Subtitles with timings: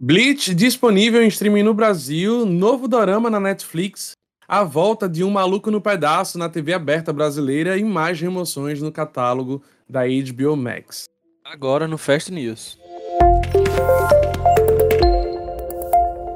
[0.00, 4.12] Bleach disponível em streaming no Brasil, novo dorama na Netflix,
[4.46, 8.92] a volta de um maluco no pedaço na TV aberta brasileira e mais remoções no
[8.92, 11.06] catálogo da HBO Max.
[11.44, 12.78] Agora no Fast News.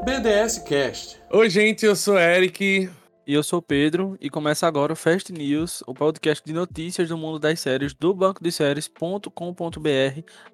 [0.04, 1.18] BDS Cast.
[1.30, 2.90] Oi, gente, eu sou Eric.
[3.24, 7.08] E eu sou o Pedro, e começa agora o Fast News, o podcast de notícias
[7.08, 9.30] do mundo das séries do banco de séries.com.br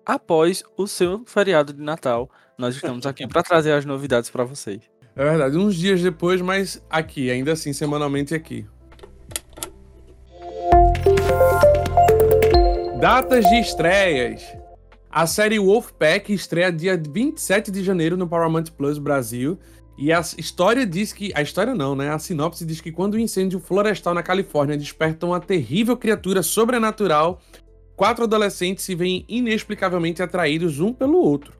[0.04, 2.30] após o seu feriado de Natal.
[2.58, 4.82] Nós estamos aqui para trazer as novidades para vocês.
[5.16, 8.66] É verdade, uns dias depois, mas aqui, ainda assim, semanalmente aqui.
[13.00, 14.42] Datas de estreias.
[15.10, 19.58] A série Wolfpack estreia dia 27 de janeiro no Paramount Plus Brasil
[19.98, 21.32] e a história diz que.
[21.34, 22.08] A história não, né?
[22.08, 26.40] A sinopse diz que quando o um incêndio florestal na Califórnia desperta uma terrível criatura
[26.40, 27.40] sobrenatural,
[27.96, 31.52] quatro adolescentes se veem inexplicavelmente atraídos um pelo outro.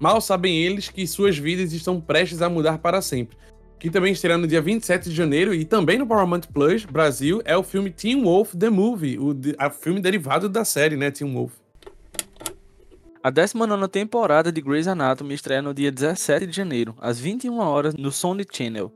[0.00, 3.36] Mal sabem eles que suas vidas estão prestes a mudar para sempre.
[3.78, 7.56] Que também estreia no dia 27 de janeiro e também no Paramount Plus Brasil é
[7.56, 11.12] o filme Teen Wolf The Movie, o, a filme derivado da série, né?
[11.12, 11.63] Teen Wolf.
[13.24, 17.94] A 19 temporada de Grey's Anatomy estreia no dia 17 de janeiro, às 21 horas,
[17.94, 18.92] no Sony Channel.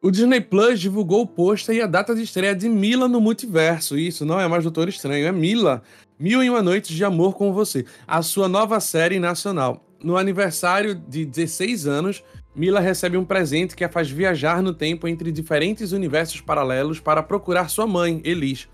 [0.00, 3.98] O Disney Plus divulgou o pôster e a data de estreia de Mila no multiverso.
[3.98, 5.82] Isso não é mais Doutor Estranho, é Mila.
[6.16, 7.84] Mil e uma noites de amor com você.
[8.06, 9.84] A sua nova série nacional.
[10.00, 12.22] No aniversário de 16 anos,
[12.54, 17.24] Mila recebe um presente que a faz viajar no tempo entre diferentes universos paralelos para
[17.24, 18.68] procurar sua mãe, Elis.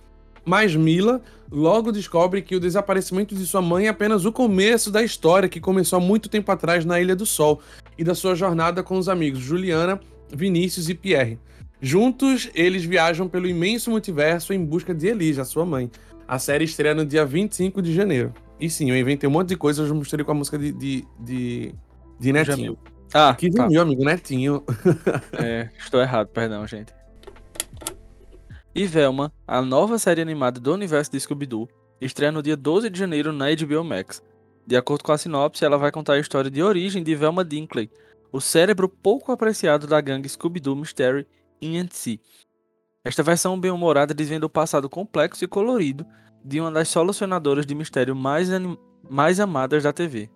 [0.45, 5.03] Mas Mila logo descobre que o desaparecimento de sua mãe é apenas o começo da
[5.03, 7.61] história que começou há muito tempo atrás na Ilha do Sol
[7.97, 10.01] e da sua jornada com os amigos Juliana,
[10.33, 11.39] Vinícius e Pierre.
[11.81, 15.91] Juntos, eles viajam pelo imenso multiverso em busca de Elisa, sua mãe.
[16.27, 18.33] A série estreia no dia 25 de janeiro.
[18.59, 21.05] E sim, eu inventei um monte de coisas, eu mostrei com a música de, de,
[21.19, 21.75] de,
[22.21, 22.79] de Netinho.
[23.13, 23.69] Ah, que tá.
[23.69, 24.63] meu amigo, Netinho.
[25.39, 26.93] é, estou errado, perdão, gente.
[28.75, 31.69] E Velma, a nova série animada do universo de Scooby-Doo,
[32.01, 34.23] estreia no dia 12 de janeiro na HBO Max.
[34.67, 37.91] De acordo com a sinopse, ela vai contar a história de origem de Velma Dinkley,
[38.33, 41.27] o cérebro pouco apreciado da gangue Scooby-Doo Mystery
[41.61, 42.19] Inc.
[43.05, 46.07] Esta versão bem-humorada desvenda o passado complexo e colorido
[46.43, 48.49] de uma das solucionadoras de mistério mais,
[49.11, 50.31] mais amadas da TV.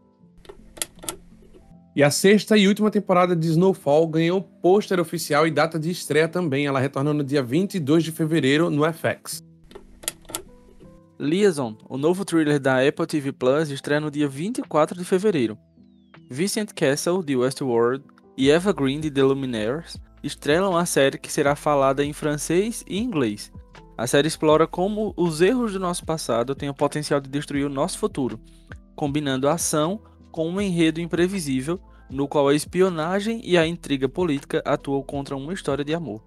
[1.97, 6.29] E a sexta e última temporada de Snowfall ganhou pôster oficial e data de estreia
[6.29, 6.67] também.
[6.67, 9.43] Ela retorna no dia 22 de fevereiro no FX.
[11.19, 15.57] Liaison, o novo thriller da Apple TV Plus, estreia no dia 24 de fevereiro.
[16.29, 18.05] Vincent Castle, de Westworld,
[18.37, 22.99] e Eva Green, de The Luminaires, estrelam a série que será falada em francês e
[22.99, 23.51] inglês.
[23.97, 27.71] A série explora como os erros do nosso passado têm o potencial de destruir o
[27.71, 28.39] nosso futuro,
[28.95, 29.99] combinando ação
[30.37, 31.81] com um enredo imprevisível,
[32.11, 36.23] no qual a espionagem e a intriga política atuam contra uma história de amor.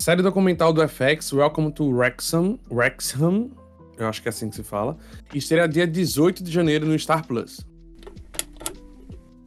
[0.00, 3.52] Série documental do FX, Welcome to Wrexham, Wrexham,
[3.96, 4.98] eu acho que é assim que se fala,
[5.32, 7.64] estreia dia 18 de janeiro no Star Plus.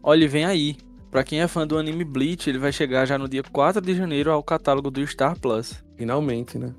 [0.02, 0.78] Olha, vem aí.
[1.12, 3.94] Pra quem é fã do anime Bleach, ele vai chegar já no dia 4 de
[3.94, 5.84] janeiro ao catálogo do Star Plus.
[5.98, 6.74] Finalmente, né?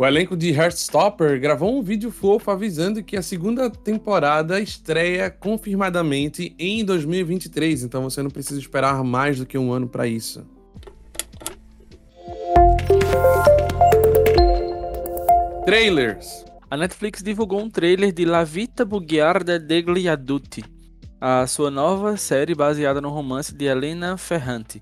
[0.00, 6.54] O elenco de Heartstopper gravou um vídeo fofo avisando que a segunda temporada estreia confirmadamente
[6.56, 10.46] em 2023, então você não precisa esperar mais do que um ano para isso.
[15.66, 16.44] Trailers.
[16.70, 20.64] A Netflix divulgou um trailer de La Vita Bugiarda degli Adulti,
[21.20, 24.80] a sua nova série baseada no romance de Helena Ferrante.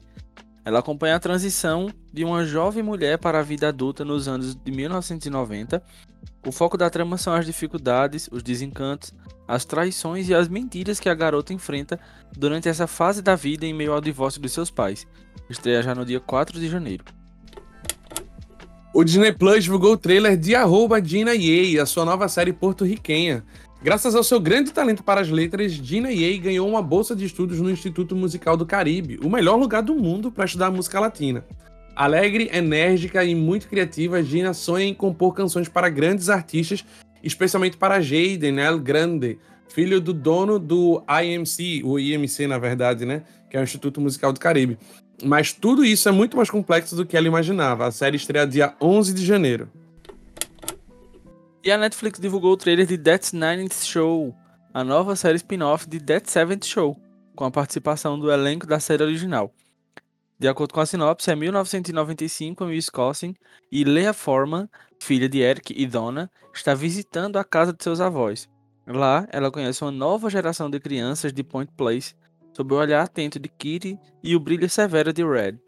[0.66, 4.72] Ela acompanha a transição de uma jovem mulher para a vida adulta nos anos de
[4.72, 5.80] 1990.
[6.44, 9.14] O foco da trama são as dificuldades, os desencantos,
[9.46, 12.00] as traições e as mentiras que a garota enfrenta
[12.36, 15.06] durante essa fase da vida em meio ao divórcio de seus pais.
[15.48, 17.04] Estreia já no dia 4 de janeiro.
[18.92, 23.44] O Disney Plus divulgou o trailer de arroba Gina Yei, a sua nova série porto-riquenha.
[23.86, 27.60] Graças ao seu grande talento para as letras, Gina Yei ganhou uma bolsa de estudos
[27.60, 31.44] no Instituto Musical do Caribe, o melhor lugar do mundo para estudar música latina.
[31.94, 36.84] Alegre, enérgica e muito criativa, Gina sonha em compor canções para grandes artistas,
[37.22, 39.38] especialmente para Jaden El Grande,
[39.68, 44.32] filho do dono do IMC, o IMC na verdade, né, que é o Instituto Musical
[44.32, 44.76] do Caribe.
[45.22, 47.86] Mas tudo isso é muito mais complexo do que ela imaginava.
[47.86, 49.70] A série estreia dia 11 de janeiro.
[51.66, 54.32] E a Netflix divulgou o trailer de That's Ninth Show,
[54.72, 56.96] a nova série spin-off de That Seventh Show,
[57.34, 59.52] com a participação do elenco da série original.
[60.38, 63.34] De acordo com a sinopse, é 1995 em Wisconsin
[63.72, 64.68] e Leah Forman,
[65.02, 68.48] filha de Eric e Donna, está visitando a casa de seus avós.
[68.86, 72.14] Lá, ela conhece uma nova geração de crianças de Point Place,
[72.52, 75.58] sob o olhar atento de Kitty e o brilho severo de Red.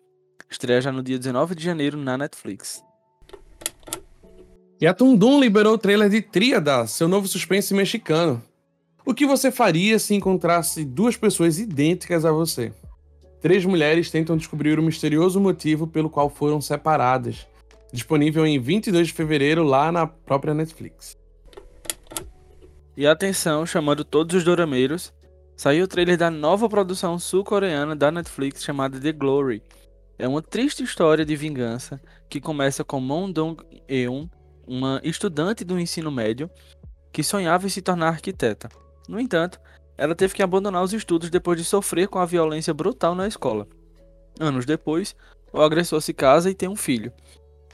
[0.48, 2.86] Estreia já no dia 19 de janeiro na Netflix.
[4.80, 8.40] E a Tundum liberou o trailer de Tríada, seu novo suspense mexicano.
[9.04, 12.72] O que você faria se encontrasse duas pessoas idênticas a você?
[13.40, 17.44] Três mulheres tentam descobrir o misterioso motivo pelo qual foram separadas.
[17.92, 21.16] Disponível em 22 de fevereiro lá na própria Netflix.
[22.96, 25.12] E atenção, chamando todos os dorameiros,
[25.56, 29.60] saiu o trailer da nova produção sul-coreana da Netflix chamada The Glory.
[30.16, 34.28] É uma triste história de vingança que começa com Moon Dong-eun,
[34.68, 36.50] uma estudante do ensino médio
[37.12, 38.68] que sonhava em se tornar arquiteta.
[39.08, 39.58] No entanto,
[39.96, 43.66] ela teve que abandonar os estudos depois de sofrer com a violência brutal na escola.
[44.38, 45.16] Anos depois,
[45.52, 47.12] o agressor se casa e tem um filho.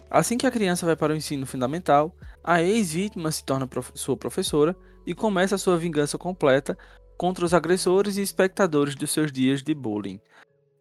[0.08, 4.16] Assim que a criança vai para o ensino fundamental, a ex-vítima se torna prof sua
[4.16, 6.78] professora e começa sua vingança completa
[7.18, 10.20] contra os agressores e espectadores dos seus dias de bullying.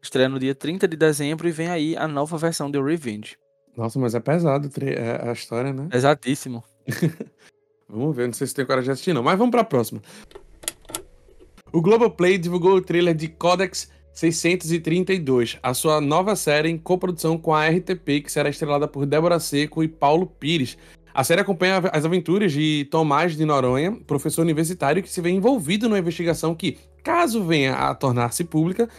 [0.02, 3.38] Estreia no dia 30 de dezembro e vem aí a nova versão de Revenge.
[3.76, 5.88] Nossa, mas é pesado é, a história, né?
[5.90, 6.64] Pesadíssimo.
[7.90, 10.02] vamos ver, não sei se tem coragem de assistir não, mas vamos para a próxima.
[11.72, 17.54] O Globoplay divulgou o trailer de Codex 632, a sua nova série em coprodução com
[17.54, 20.78] a RTP, que será estrelada por Débora Seco e Paulo Pires.
[21.14, 25.88] A série acompanha as aventuras de Tomás de Noronha, professor universitário que se vê envolvido
[25.88, 28.90] numa investigação que, caso venha a tornar-se pública,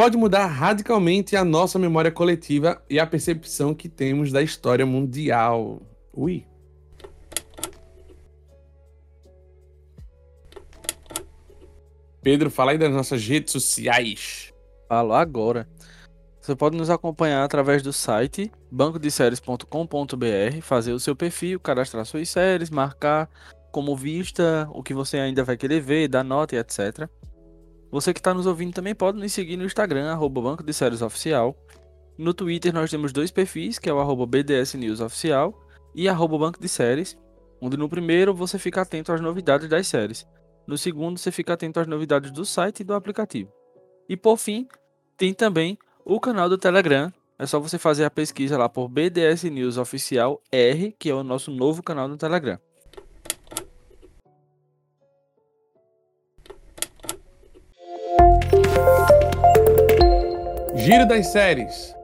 [0.00, 5.82] pode mudar radicalmente a nossa memória coletiva e a percepção que temos da história mundial.
[6.10, 6.46] Ui.
[12.22, 14.54] Pedro, fala aí das nossas redes sociais.
[14.88, 15.68] Falo agora.
[16.40, 22.70] Você pode nos acompanhar através do site bancodeséries.com.br, fazer o seu perfil, cadastrar suas séries,
[22.70, 23.28] marcar
[23.70, 27.06] como vista, o que você ainda vai querer ver, dar nota e etc.
[27.90, 31.02] Você que está nos ouvindo também pode nos seguir no Instagram, arroba Banco de Séries
[31.02, 31.56] Oficial.
[32.16, 35.58] No Twitter nós temos dois perfis, que é o arroba BDS News Oficial
[35.94, 37.18] e arroba Banco de Séries,
[37.60, 40.26] onde no primeiro você fica atento às novidades das séries.
[40.66, 43.52] No segundo, você fica atento às novidades do site e do aplicativo.
[44.08, 44.68] E por fim,
[45.16, 47.12] tem também o canal do Telegram.
[47.36, 51.24] É só você fazer a pesquisa lá por BDS News Oficial R, que é o
[51.24, 52.58] nosso novo canal do Telegram.
[60.80, 61.94] Giro das séries.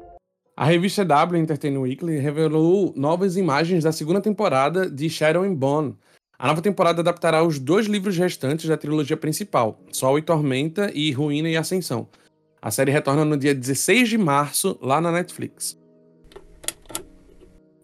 [0.56, 5.96] A revista W Entertainment Weekly revelou novas imagens da segunda temporada de Shadow and Bone,
[6.38, 11.10] a nova temporada adaptará os dois livros restantes da trilogia principal, Sol e Tormenta e
[11.10, 12.08] Ruína e Ascensão.
[12.60, 15.78] A série retorna no dia 16 de março, lá na Netflix.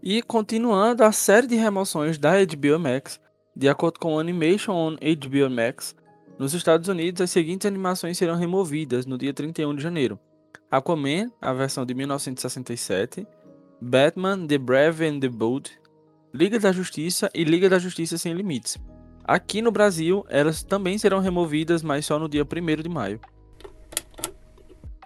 [0.02, 3.18] E continuando a série de remoções da HBO Max,
[3.56, 5.94] de acordo com Animation on HBO Max,
[6.38, 10.18] nos Estados Unidos as seguintes animações serão removidas no dia 31 de janeiro:
[10.72, 13.26] Aquaman, a versão de 1967,
[13.78, 15.70] Batman, The Brave and the Bold,
[16.32, 18.78] Liga da Justiça e Liga da Justiça Sem Limites.
[19.22, 23.20] Aqui no Brasil, elas também serão removidas, mas só no dia 1 de maio.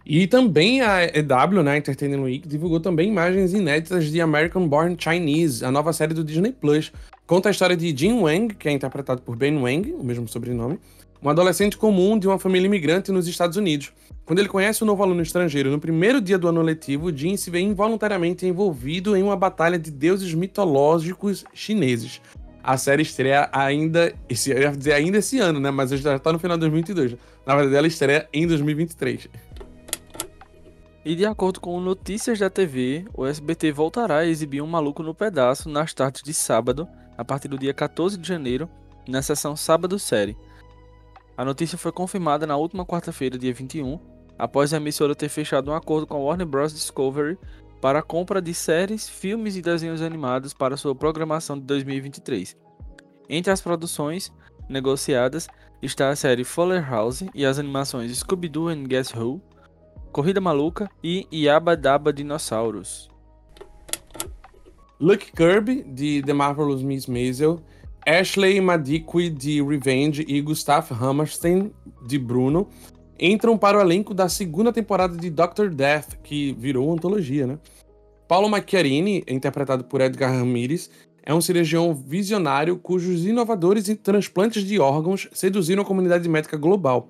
[0.06, 5.64] E também a EW, né, Entertainment Week, divulgou também imagens inéditas de American Born Chinese,
[5.64, 6.92] a nova série do Disney Plus.
[7.26, 10.78] Conta a história de Jin Wang, que é interpretado por Ben Wang, o mesmo sobrenome,
[11.26, 13.92] um adolescente comum de uma família imigrante nos Estados Unidos.
[14.24, 17.50] Quando ele conhece um novo aluno estrangeiro no primeiro dia do ano letivo, Jin se
[17.50, 22.20] vê involuntariamente envolvido em uma batalha de deuses mitológicos chineses.
[22.62, 25.68] A série estreia ainda esse, eu ia dizer ainda esse ano, né?
[25.68, 27.16] Mas já está no final de 2022.
[27.44, 29.28] Na verdade, ela estreia em 2023.
[31.04, 35.12] E de acordo com notícias da TV, o SBT voltará a exibir um Maluco no
[35.12, 36.86] Pedaço nas tardes de sábado,
[37.18, 38.70] a partir do dia 14 de janeiro,
[39.08, 40.36] na sessão Sábado Série.
[41.36, 44.00] A notícia foi confirmada na última quarta-feira, dia 21,
[44.38, 46.72] após a emissora ter fechado um acordo com a Warner Bros.
[46.72, 47.38] Discovery
[47.80, 52.56] para a compra de séries, filmes e desenhos animados para sua programação de 2023.
[53.28, 54.32] Entre as produções
[54.66, 55.46] negociadas
[55.82, 59.42] está a série Fuller House e as animações Scooby-Doo and Guess Who,
[60.12, 63.10] Corrida Maluca e Yaba Daba Dinossauros.
[64.98, 67.62] Luke Kirby, de The Marvelous Miss Maisel,
[68.06, 71.72] Ashley Madikwe, de Revenge, e Gustav Hammerstein,
[72.06, 72.68] de Bruno,
[73.18, 77.58] entram para o elenco da segunda temporada de Doctor Death, que virou antologia, né?
[78.28, 80.88] Paulo Macchiarini, interpretado por Edgar Ramirez,
[81.22, 87.08] é um cirurgião visionário cujos inovadores transplantes de órgãos seduziram a comunidade médica global.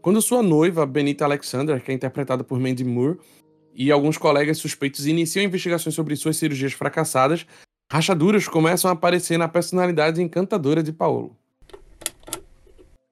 [0.00, 3.18] Quando sua noiva, Benita Alexander, que é interpretada por Mandy Moore,
[3.74, 7.46] e alguns colegas suspeitos iniciam investigações sobre suas cirurgias fracassadas,
[7.90, 11.36] rachaduras começam a aparecer na personalidade encantadora de Paulo.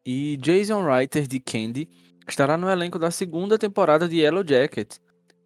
[0.04, 1.88] E Jason Reiter, de Candy,
[2.28, 4.97] estará no elenco da segunda temporada de Yellow Jacket.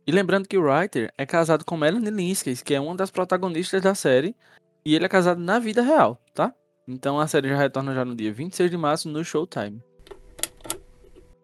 [0.06, 3.80] E lembrando que o Reiter é casado com Melanie Linsky, que é uma das protagonistas
[3.80, 4.34] da série,
[4.84, 6.52] e ele é casado na vida real, tá?
[6.88, 9.80] Então a série já retorna já no dia 26 de março no Showtime.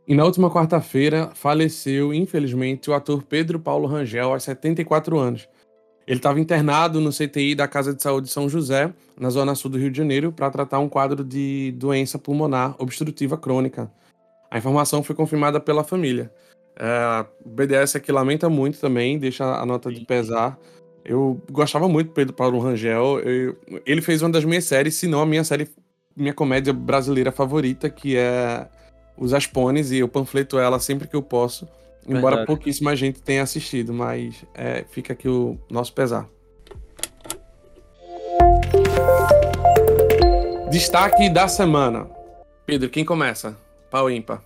[0.09, 5.49] E na última quarta-feira faleceu, infelizmente, o ator Pedro Paulo Rangel, aos 74 anos.
[6.07, 9.79] Ele estava internado no CTI da Casa de Saúde São José, na zona sul do
[9.79, 13.91] Rio de Janeiro, para tratar um quadro de doença pulmonar obstrutiva crônica.
[14.49, 16.31] A informação foi confirmada pela família.
[16.79, 20.57] É, o BDS aqui lamenta muito também, deixa a nota de pesar.
[21.05, 23.21] Eu gostava muito do Pedro Paulo Rangel.
[23.21, 25.69] Eu, ele fez uma das minhas séries, se não a minha série,
[26.17, 28.69] minha comédia brasileira favorita, que é
[29.17, 31.67] Os Aspones, e eu panfleto ela sempre que eu posso.
[32.09, 32.47] Embora Verdade.
[32.47, 36.27] pouquíssima gente tenha assistido, mas é, fica aqui o nosso pesar.
[40.71, 42.09] Destaque da semana.
[42.65, 43.57] Pedro, quem começa?
[43.91, 44.43] Pau ímpar.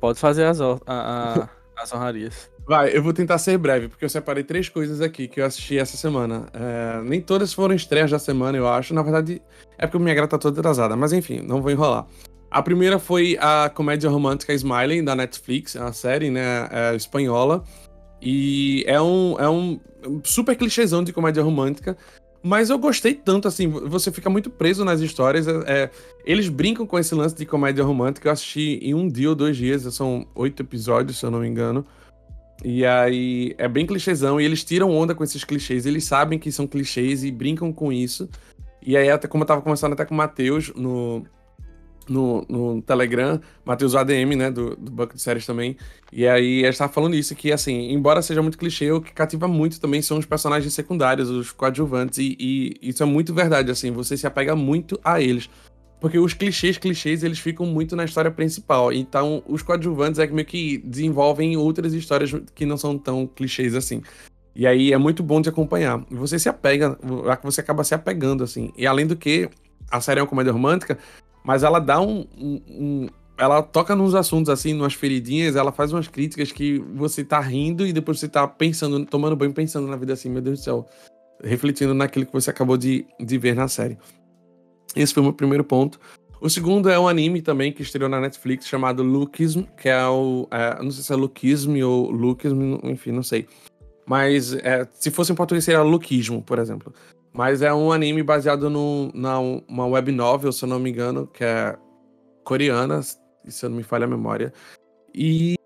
[0.00, 2.50] Pode fazer as, a, a, as honrarias.
[2.66, 5.78] Vai, eu vou tentar ser breve, porque eu separei três coisas aqui que eu assisti
[5.78, 6.46] essa semana.
[6.52, 8.94] É, nem todas foram estreias da semana, eu acho.
[8.94, 9.42] Na verdade,
[9.76, 12.06] é porque minha grata tá toda atrasada, mas enfim, não vou enrolar.
[12.52, 17.64] A primeira foi a comédia romântica Smiley, da Netflix, é uma série, né, é, espanhola.
[18.20, 19.80] E é um, é um
[20.22, 21.96] super clichêzão de comédia romântica.
[22.42, 25.48] Mas eu gostei tanto, assim, você fica muito preso nas histórias.
[25.48, 25.90] É, é,
[26.26, 28.28] eles brincam com esse lance de comédia romântica.
[28.28, 31.48] Eu assisti em um dia ou dois dias, são oito episódios, se eu não me
[31.48, 31.86] engano.
[32.62, 35.86] E aí é bem clichêzão, e eles tiram onda com esses clichês.
[35.86, 38.28] Eles sabem que são clichês e brincam com isso.
[38.84, 41.24] E aí, até como eu tava conversando até com o Matheus no,
[42.08, 45.76] no, no Telegram, Matheus ADM, né, do, do Banco de Séries também.
[46.12, 49.48] E aí ele estava falando isso, que assim, embora seja muito clichê, o que cativa
[49.48, 53.90] muito também são os personagens secundários, os coadjuvantes, e, e isso é muito verdade, assim,
[53.90, 55.48] você se apega muito a eles.
[56.02, 58.92] Porque os clichês, clichês, eles ficam muito na história principal.
[58.92, 63.72] Então, os coadjuvantes é que meio que desenvolvem outras histórias que não são tão clichês
[63.76, 64.02] assim.
[64.54, 66.04] E aí é muito bom de acompanhar.
[66.10, 66.98] Você se apega,
[67.42, 68.72] você acaba se apegando, assim.
[68.76, 69.48] E além do que,
[69.90, 70.98] a série é uma comédia romântica,
[71.44, 73.06] mas ela dá um, um, um,
[73.36, 77.86] Ela toca nos assuntos, assim, numas feridinhas, ela faz umas críticas que você tá rindo
[77.86, 80.88] e depois você tá pensando, tomando banho, pensando na vida assim, meu Deus do céu.
[81.42, 83.98] Refletindo naquilo que você acabou de, de ver na série.
[84.94, 85.98] Esse foi o meu primeiro ponto.
[86.40, 90.48] O segundo é um anime também que estreou na Netflix chamado Lookism, que é o.
[90.50, 93.46] É, não sei se é Lookism ou Lookism, enfim, não sei.
[94.04, 96.92] Mas é, se fosse em português seria Lookismo, por exemplo.
[97.32, 101.26] Mas é um anime baseado no, na uma web novel, se eu não me engano,
[101.26, 101.76] que é
[102.44, 104.52] coreana, se eu não me falha a memória.
[105.14, 105.56] E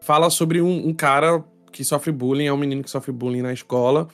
[0.00, 3.52] fala sobre um, um, cara que sofre bullying, é um menino que sofre bullying na
[3.52, 4.08] escola.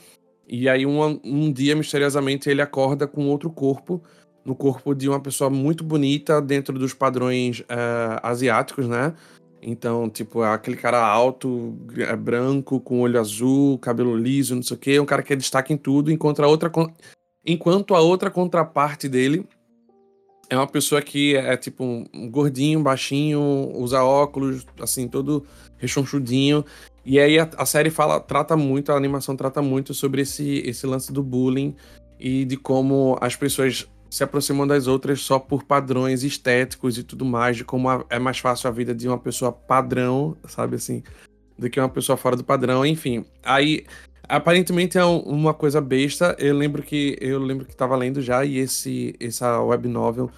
[0.49, 4.03] E aí um, um dia, misteriosamente, ele acorda com outro corpo,
[4.45, 9.13] no corpo de uma pessoa muito bonita, dentro dos padrões uh, asiáticos, né?
[9.69, 14.77] Então, tipo, é aquele cara alto, é branco, com olho azul, cabelo liso, não sei
[14.77, 16.71] o quê, é um cara que é destaque em tudo, enquanto a outra,
[17.45, 19.45] enquanto a outra contraparte dele
[20.49, 23.41] é uma pessoa que é tipo um gordinho, baixinho,
[23.75, 25.45] usa óculos, assim, todo
[25.79, 26.65] rechonchudinho.
[27.05, 30.87] E aí a, a, série fala, trata muito, a animação trata muito sobre esse, esse
[30.87, 31.75] lance do bullying
[32.21, 37.25] e de como as pessoas se aproximam das outras só por padrões estéticos e tudo
[37.25, 41.03] mais, de como é mais fácil a vida de uma pessoa padrão, sabe assim,
[41.59, 43.25] do que uma pessoa fora do padrão, enfim.
[43.43, 43.85] Aí
[44.29, 46.37] aparentemente é uma coisa besta.
[46.39, 50.31] Eu lembro que eu lembro que estava lendo já e esse essa web novel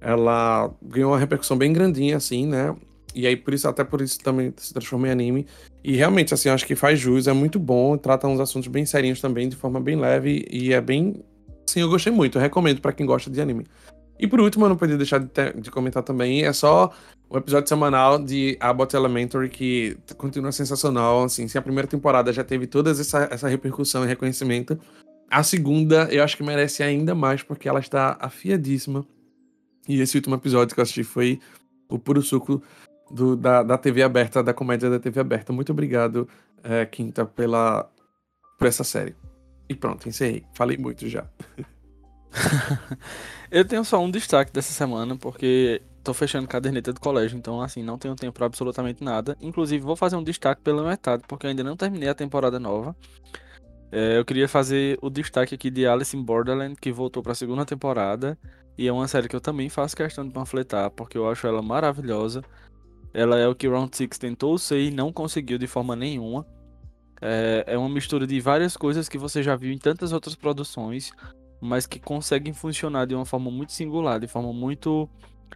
[0.00, 2.74] ela ganhou uma repercussão bem grandinha assim, né?
[3.14, 5.46] E aí por isso até por isso também se transformou em anime.
[5.82, 9.20] E realmente assim, acho que faz jus, é muito bom, trata uns assuntos bem sérios
[9.20, 11.24] também de forma bem leve e é bem
[11.66, 12.38] Sim, eu gostei muito.
[12.38, 13.66] Eu recomendo para quem gosta de anime.
[14.18, 16.90] E por último, eu não podia deixar de, ter, de, comentar também, é só
[17.28, 21.24] o episódio semanal de Abbott Elementary, que continua sensacional.
[21.24, 24.78] Assim, se a primeira temporada já teve toda essa, essa repercussão e reconhecimento,
[25.30, 29.04] a segunda eu acho que merece ainda mais, porque ela está afiadíssima.
[29.88, 31.38] E esse último episódio que eu assisti foi
[31.88, 32.62] o puro suco
[33.10, 35.52] do, da, da TV aberta, da comédia da TV aberta.
[35.52, 36.26] Muito obrigado,
[36.64, 37.88] é, Quinta, pela,
[38.58, 39.14] por essa série.
[39.68, 40.44] E pronto, encerrei.
[40.52, 41.26] Falei muito já.
[43.50, 47.82] eu tenho só um destaque dessa semana, porque tô fechando caderneta do colégio, então assim,
[47.82, 49.36] não tenho tempo para absolutamente nada.
[49.40, 52.94] Inclusive, vou fazer um destaque pela metade, porque eu ainda não terminei a temporada nova.
[53.90, 57.34] É, eu queria fazer o destaque aqui de Alice in Borderland, que voltou para a
[57.34, 58.38] segunda temporada.
[58.78, 61.62] E é uma série que eu também faço questão de panfletar, porque eu acho ela
[61.62, 62.42] maravilhosa.
[63.14, 66.46] Ela é o que Round Six tentou ser e não conseguiu de forma nenhuma.
[67.20, 71.12] É, é uma mistura de várias coisas que você já viu em tantas outras produções,
[71.60, 75.08] mas que conseguem funcionar de uma forma muito singular, de forma muito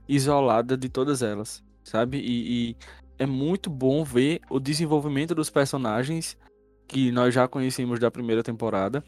[0.08, 2.18] isolada de todas elas, sabe?
[2.18, 2.76] E, e
[3.18, 6.38] é muito bom ver o desenvolvimento dos personagens
[6.88, 9.04] que nós já conhecemos da primeira temporada,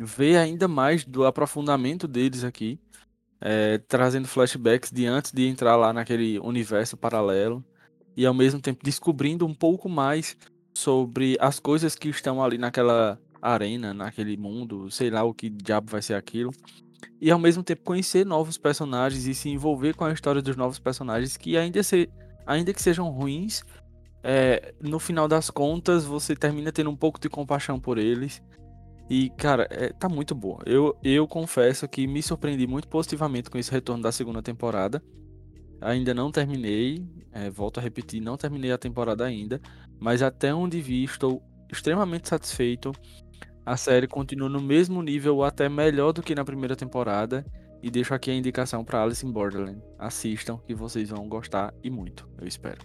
[0.00, 2.78] ver ainda mais do aprofundamento deles aqui,
[3.40, 7.64] é, trazendo flashbacks de antes de entrar lá naquele universo paralelo
[8.16, 10.36] e ao mesmo tempo descobrindo um pouco mais
[10.76, 15.90] sobre as coisas que estão ali naquela arena, naquele mundo, sei lá o que diabo
[15.90, 16.52] vai ser aquilo.
[17.18, 20.78] E ao mesmo tempo conhecer novos personagens e se envolver com a história dos novos
[20.78, 22.10] personagens que ainda, se,
[22.46, 23.64] ainda que sejam ruins,
[24.22, 28.42] é, no final das contas você termina tendo um pouco de compaixão por eles.
[29.08, 30.58] E, cara, é, tá muito boa.
[30.66, 35.02] Eu, eu confesso que me surpreendi muito positivamente com esse retorno da segunda temporada.
[35.80, 39.60] Ainda não terminei, é, volto a repetir, não terminei a temporada ainda,
[39.98, 42.92] mas até onde vi, estou extremamente satisfeito.
[43.64, 47.44] A série continua no mesmo nível ou até melhor do que na primeira temporada.
[47.82, 49.80] E deixo aqui a indicação para Alice in Borderland.
[49.98, 52.78] Assistam que vocês vão gostar e muito, eu espero.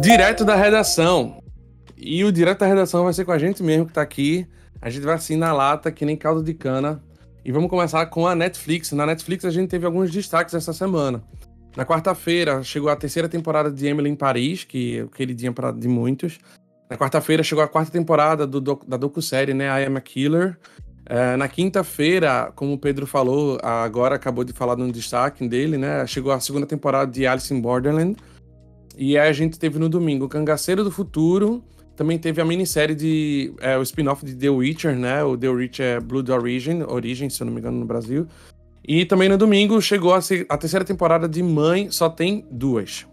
[0.00, 1.42] Direto da redação.
[1.96, 4.46] E o direto da redação vai ser com a gente mesmo que tá aqui.
[4.80, 7.02] A gente vai assim na lata, que nem caldo de cana.
[7.46, 8.90] E vamos começar com a Netflix.
[8.90, 11.22] Na Netflix a gente teve alguns destaques essa semana.
[11.76, 15.70] Na quarta-feira chegou a terceira temporada de Emily em Paris, que é o queridinha pra,
[15.70, 16.40] de muitos.
[16.90, 20.58] Na quarta-feira chegou a quarta temporada do, do, da docu-série, né, I Am a Killer.
[21.08, 26.04] É, na quinta-feira, como o Pedro falou, agora acabou de falar no destaque dele, né,
[26.04, 28.16] chegou a segunda temporada de Alice in Borderland.
[28.98, 31.62] E aí a gente teve no domingo Cangaceiro do Futuro,
[31.96, 33.52] também teve a minissérie de.
[33.58, 35.24] É, o spin-off de The Witcher, né?
[35.24, 38.26] O The Witcher é Blood Origin, Origin, se eu não me engano, no Brasil.
[38.86, 43.06] E também no domingo chegou a, a terceira temporada de Mãe, só tem duas.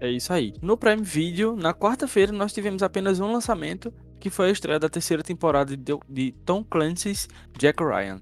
[0.00, 0.54] É isso aí.
[0.60, 4.88] No Prime Video, na quarta-feira, nós tivemos apenas um lançamento, que foi a estreia da
[4.88, 8.20] terceira temporada de, de Tom Clancy's Jack Ryan.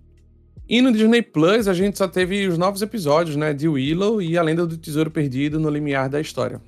[0.69, 3.55] E no Disney Plus, a gente só teve os novos episódios, né?
[3.55, 6.61] De Willow e A Lenda do Tesouro Perdido no limiar da história.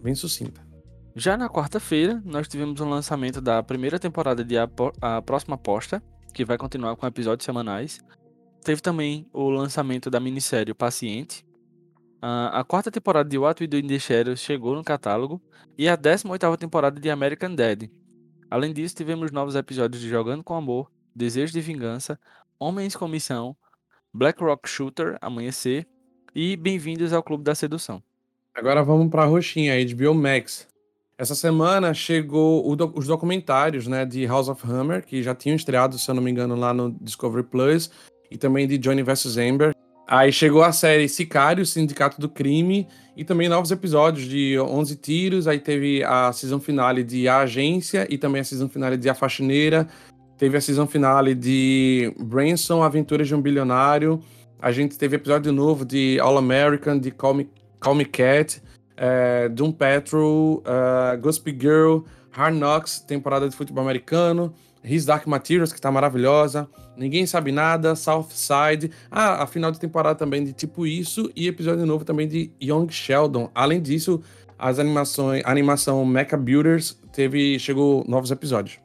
[0.00, 0.69] Bem sucinta.
[1.14, 4.68] Já na quarta-feira, nós tivemos o um lançamento da primeira temporada de A,
[5.22, 6.00] Próxima Aposta,
[6.32, 8.00] que vai continuar com episódios semanais.
[8.62, 11.44] Teve também o lançamento da minissérie Paciente.
[12.22, 15.42] a quarta temporada de What We Do in the Shadows chegou no catálogo.
[15.76, 17.90] E a 18ª temporada de American Dad.
[18.48, 22.20] Além disso, tivemos novos episódios de Jogando com Amor, Desejo de Vingança,
[22.58, 23.56] Homens com Missão,
[24.12, 25.86] Black Rock Shooter, Amanhecer
[26.34, 28.02] e Bem-vindos ao Clube da Sedução.
[28.54, 30.69] Agora vamos para a roxinha, HBO Max.
[31.20, 35.98] Essa semana chegou do, os documentários né, de House of Hammer, que já tinham estreado,
[35.98, 37.90] se eu não me engano, lá no Discovery Plus,
[38.30, 39.36] e também de Johnny vs.
[39.36, 39.74] Amber.
[40.08, 45.46] Aí chegou a série Sicário, Sindicato do Crime, e também novos episódios de 11 Tiros.
[45.46, 49.14] Aí teve a season finale de A Agência e também a season finale de A
[49.14, 49.86] Faxineira.
[50.38, 54.22] Teve a season finale de Branson, Aventuras de um Bilionário.
[54.58, 58.62] A gente teve episódio novo de All American, de Call Me, Call Me Cat
[59.00, 64.52] é, Doom Patrol, uh, Gossip Girl, Hard Knocks, temporada de futebol americano,
[64.84, 69.80] His Dark Materials, que tá maravilhosa, Ninguém Sabe Nada, South Side, ah, a final de
[69.80, 73.50] temporada também de Tipo Isso e episódio novo também de Young Sheldon.
[73.54, 74.22] Além disso,
[74.58, 78.78] as animações, a animação Mecha Builders teve, chegou novos episódios.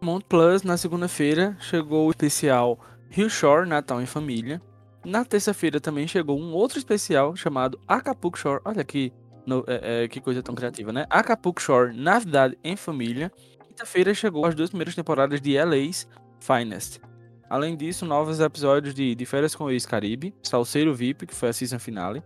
[0.00, 2.78] Mount Plus, na segunda-feira, chegou o especial
[3.16, 4.62] Hill Shore, Natal em Família,
[5.06, 8.60] na terça-feira também chegou um outro especial chamado Acapulco Shore.
[8.64, 9.12] Olha que,
[9.46, 11.06] no, é, é, que coisa tão criativa, né?
[11.08, 13.30] Acapulco Shore, Navidade em Família.
[13.68, 16.08] Quinta-feira chegou as duas primeiras temporadas de LA's
[16.40, 17.00] Finest.
[17.48, 21.52] Além disso, novos episódios de, de Férias com o Ex-Caribe, Salseiro VIP, que foi a
[21.52, 22.20] season finale,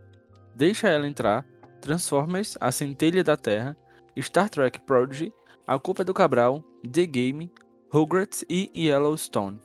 [0.55, 1.45] Deixa Ela Entrar,
[1.83, 3.77] Transformers, A Centelha da Terra,
[4.19, 5.31] Star Trek Prodigy,
[5.67, 7.53] A Culpa é do Cabral, The Game,
[7.93, 9.61] Rugrats e Yellowstone.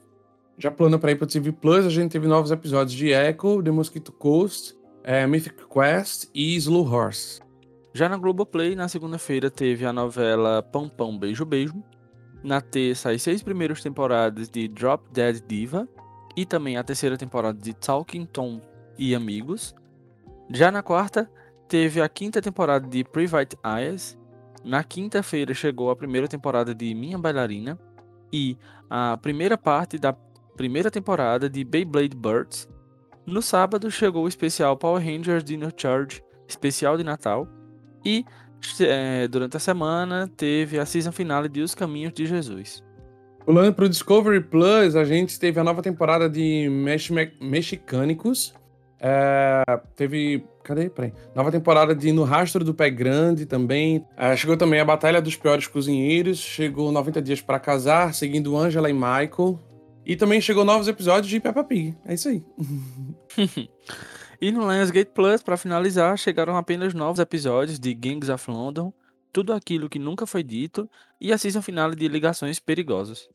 [0.57, 3.71] Já plano para ir para TV Plus, a gente teve novos episódios de Echo, The
[3.71, 7.41] Mosquito Coast, é, Mythic Quest e Slow Horse.
[7.93, 11.83] Já na Globoplay, na segunda-feira, teve a novela Pão Pão Beijo Beijo.
[12.43, 15.87] Na terça, as seis primeiras temporadas de Drop Dead Diva.
[16.37, 18.61] E também a terceira temporada de Talking Tom
[18.97, 19.73] e Amigos.
[20.49, 21.29] Já na quarta,
[21.67, 24.17] teve a quinta temporada de Private Eyes.
[24.63, 27.79] Na quinta-feira chegou a primeira temporada de Minha Bailarina.
[28.31, 28.57] E
[28.89, 30.15] a primeira parte da
[30.55, 32.67] primeira temporada de Beyblade Birds.
[33.25, 37.47] No sábado chegou o especial Power Rangers Dino Charge, especial de Natal.
[38.03, 38.23] E
[38.79, 42.83] é, durante a semana teve a season finale de Os Caminhos de Jesus.
[43.45, 48.53] Pulando para o Discovery Plus, a gente teve a nova temporada de Mex Mexicânicos.
[48.99, 49.63] É,
[49.95, 50.43] teve.
[50.63, 50.89] Cadê?
[50.89, 51.13] Peraí.
[51.35, 54.03] Nova temporada de No Rastro do Pé Grande também.
[54.17, 56.39] É, chegou também a Batalha dos Piores Cozinheiros.
[56.39, 59.59] Chegou 90 Dias para Casar, seguindo Angela e Michael.
[60.05, 61.97] E também chegou novos episódios de Peppa Pig.
[62.05, 62.43] É isso aí.
[64.39, 68.93] e no Lionsgate Plus, para finalizar, chegaram apenas novos episódios de Gangs of London,
[69.33, 70.87] Tudo Aquilo que Nunca Foi Dito
[71.19, 73.27] e a season final de Ligações Perigosas.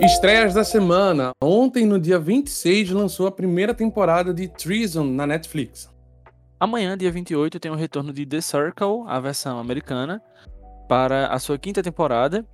[0.00, 1.32] Estreias da semana.
[1.42, 5.90] Ontem, no dia 26, lançou a primeira temporada de Treason na Netflix.
[6.58, 10.22] Amanhã, dia 28, tem o retorno de The Circle, a versão americana,
[10.90, 12.44] para a sua quinta temporada.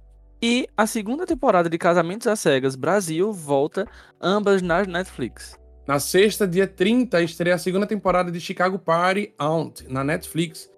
[0.43, 3.89] E a segunda temporada de Casamentos às Cegas Brasil volta,
[4.21, 5.59] ambas na Netflix.
[5.89, 10.71] Na sexta, dia 30, estreia a segunda temporada de Chicago Party Aunt na Netflix.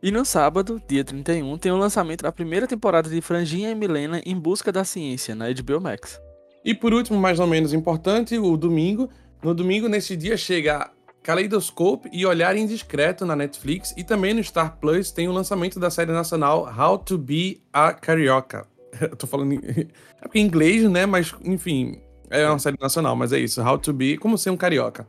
[0.00, 4.22] E no sábado, dia 31, tem o lançamento da primeira temporada de Franjinha e Milena
[4.24, 6.20] em Busca da Ciência, na HBO Max.
[6.64, 9.10] E por último, mais ou menos importante, o domingo.
[9.42, 10.88] No domingo, nesse dia, chega
[11.22, 13.94] Kaleidoscope e Olhar Indiscreto na Netflix.
[13.96, 17.92] E também no Star Plus tem o lançamento da série nacional How to Be a
[17.92, 18.66] Carioca.
[19.00, 19.60] Eu tô falando em...
[20.20, 21.04] É porque em inglês, né?
[21.04, 23.60] Mas, enfim, é uma série nacional, mas é isso.
[23.60, 25.06] How to Be, como ser um carioca.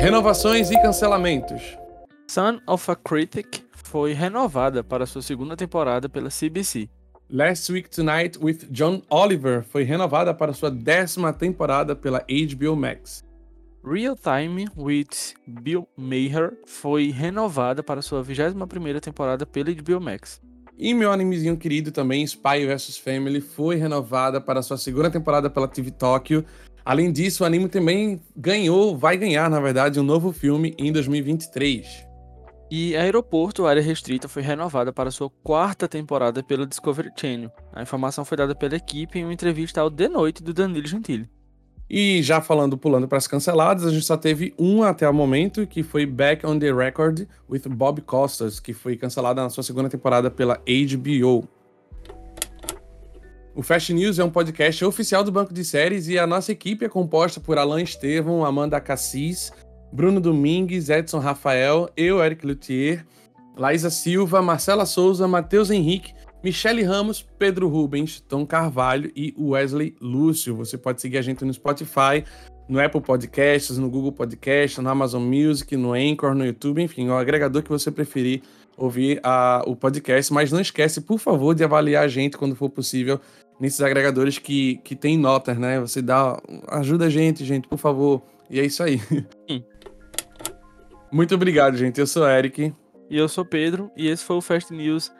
[0.00, 1.62] Renovações e cancelamentos.
[2.28, 6.88] Son of a Critic foi renovada para sua segunda temporada pela CBC.
[7.32, 13.24] Last Week Tonight with John Oliver foi renovada para sua décima temporada pela HBO Max.
[13.84, 20.40] Real Time with Bill Maher foi renovada para sua 21ª temporada pela HBO Max.
[20.76, 25.68] E meu animezinho querido também, Spy vs Family, foi renovada para sua segunda temporada pela
[25.68, 26.44] TV Tokyo
[26.84, 32.09] Além disso, o anime também ganhou, vai ganhar, na verdade, um novo filme em 2023.
[32.70, 37.50] E Aeroporto, área restrita, foi renovada para sua quarta temporada pela Discovery Channel.
[37.72, 41.28] A informação foi dada pela equipe em uma entrevista ao The Noite do Danilo Gentili.
[41.92, 45.66] E já falando, pulando para as canceladas, a gente só teve uma até o momento,
[45.66, 49.88] que foi Back on the Record with Bob Costas, que foi cancelada na sua segunda
[49.88, 51.48] temporada pela HBO.
[53.52, 56.84] O Fast News é um podcast oficial do Banco de Séries e a nossa equipe
[56.84, 59.52] é composta por Alan Estevam, Amanda Cassis,
[59.92, 63.04] Bruno Domingues, Edson Rafael, eu, Eric Luthier,
[63.56, 70.54] Laísa Silva, Marcela Souza, Matheus Henrique, Michele Ramos, Pedro Rubens, Tom Carvalho e Wesley Lúcio.
[70.56, 72.24] Você pode seguir a gente no Spotify,
[72.68, 77.14] no Apple Podcasts, no Google Podcasts, no Amazon Music, no Anchor, no YouTube, enfim, o
[77.14, 78.42] agregador que você preferir
[78.76, 80.32] ouvir a, o podcast.
[80.32, 83.20] Mas não esquece, por favor, de avaliar a gente quando for possível
[83.60, 85.78] nesses agregadores que, que tem notas, né?
[85.80, 86.40] Você dá.
[86.68, 88.22] Ajuda a gente, gente, por favor.
[88.48, 89.00] E é isso aí.
[91.12, 92.00] Muito obrigado, gente.
[92.00, 92.74] Eu sou Eric.
[93.08, 93.90] E eu sou Pedro.
[93.96, 95.12] E esse foi o Fast News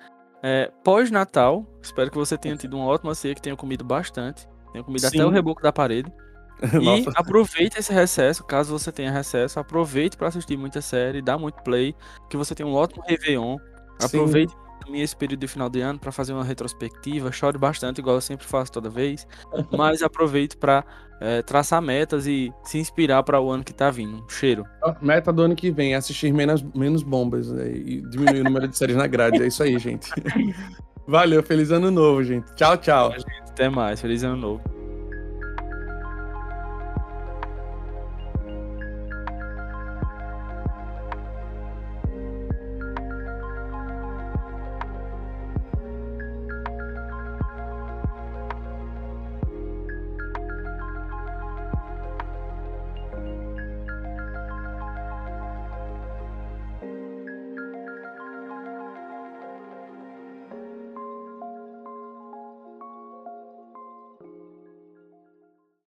[0.42, 1.66] é, pós-Natal.
[1.82, 4.48] Espero que você tenha tido uma ótima ceia, que tenha comido bastante.
[4.72, 5.18] Tenha comido Sim.
[5.18, 6.12] até o reboco da parede.
[6.80, 11.62] e aproveite esse recesso, caso você tenha recesso, aproveite para assistir muita série, dá muito
[11.62, 11.96] play,
[12.28, 13.56] que você tenha um ótimo Réveillon.
[14.02, 17.32] Aproveite também esse período de final de ano para fazer uma retrospectiva.
[17.32, 19.26] Chore bastante, igual eu sempre faço toda vez.
[19.76, 20.84] Mas aproveito para
[21.20, 24.24] é, traçar metas e se inspirar para o ano que tá vindo.
[24.28, 24.64] Cheiro.
[24.82, 28.44] A meta do ano que vem é assistir menos, menos bombas né, e diminuir o
[28.44, 29.42] número de séries na grade.
[29.42, 30.10] É isso aí, gente.
[31.06, 32.54] Valeu, feliz ano novo, gente.
[32.54, 33.12] Tchau, tchau.
[33.48, 34.79] Até mais, feliz ano novo.